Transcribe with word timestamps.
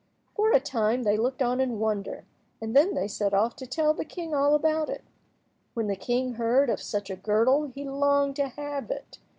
For 0.35 0.51
a 0.51 0.59
time 0.59 1.03
they 1.03 1.15
looked 1.15 1.43
on 1.43 1.59
in 1.61 1.77
wonder, 1.77 2.25
and 2.59 2.75
then 2.75 2.95
they 2.95 3.07
set 3.07 3.35
off 3.35 3.55
to 3.57 3.67
tell 3.67 3.93
the 3.93 4.03
king 4.03 4.33
all 4.33 4.55
about 4.55 4.89
it. 4.89 5.03
When 5.75 5.85
the 5.85 5.95
king 5.95 6.33
heard 6.33 6.71
of 6.71 6.81
such 6.81 7.11
a 7.11 7.15
girdle 7.15 7.67
he 7.67 7.83
longed 7.87 8.35
to 8.37 8.47
have 8.47 8.89
it. 8.89 9.19